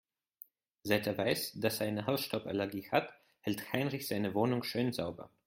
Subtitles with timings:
[0.81, 5.29] Seit er weiß, dass er eine Hausstauballergie hat, hält Heinrich seine Wohnung schön sauber.